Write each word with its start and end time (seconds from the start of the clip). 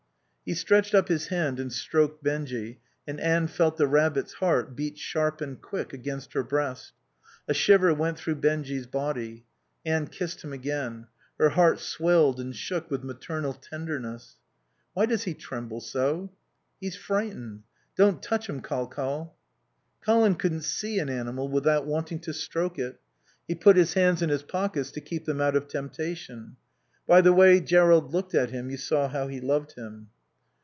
He 0.43 0.55
stretched 0.55 0.93
up 0.93 1.07
his 1.07 1.27
hand 1.27 1.61
and 1.61 1.71
stroked 1.71 2.23
Benjy, 2.25 2.81
and 3.07 3.21
Anne 3.21 3.47
felt 3.47 3.77
the 3.77 3.87
rabbit's 3.87 4.33
heart 4.33 4.75
beat 4.75 4.97
sharp 4.97 5.39
and 5.39 5.61
quick 5.61 5.93
against 5.93 6.33
her 6.33 6.43
breast. 6.43 6.91
A 7.47 7.53
shiver 7.53 7.93
went 7.93 8.17
through 8.17 8.37
Benjy's 8.41 8.85
body. 8.87 9.45
Anne 9.85 10.07
kissed 10.07 10.43
him 10.43 10.51
again. 10.51 11.07
Her 11.39 11.49
heart 11.51 11.79
swelled 11.79 12.37
and 12.37 12.53
shook 12.53 12.91
with 12.91 13.01
maternal 13.01 13.53
tenderness. 13.53 14.35
"Why 14.93 15.05
does 15.05 15.23
he 15.23 15.35
tremble 15.35 15.79
so?" 15.79 16.33
"He's 16.81 16.97
frightened. 16.97 17.63
Don't 17.95 18.21
touch 18.21 18.49
him, 18.49 18.59
Col 18.59 18.87
Col." 18.87 19.37
Colin 20.03 20.35
couldn't 20.35 20.65
see 20.65 20.99
an 20.99 21.07
animal 21.09 21.47
without 21.47 21.85
wanting 21.85 22.19
to 22.21 22.33
stroke 22.33 22.77
it. 22.77 22.99
He 23.47 23.55
put 23.55 23.77
his 23.77 23.93
hands 23.93 24.21
in 24.21 24.27
his 24.27 24.43
pockets 24.43 24.91
to 24.93 25.01
keep 25.01 25.23
them 25.23 25.39
out 25.39 25.55
of 25.55 25.69
temptation. 25.69 26.57
By 27.07 27.21
the 27.21 27.31
way 27.31 27.61
Jerrold 27.61 28.11
looked 28.11 28.35
at 28.35 28.49
him 28.49 28.69
you 28.69 28.77
saw 28.77 29.07
how 29.07 29.27
he 29.29 29.39
loved 29.39 29.73
him. 29.75 30.09